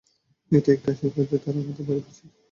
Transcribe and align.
এটা 0.51 0.69
একটা 0.73 0.89
আশীর্বাদ 0.93 1.25
যে 1.31 1.37
তারা 1.43 1.59
আমাদের 1.61 1.83
বাড়ি 1.87 2.01
এসেছে। 2.03 2.25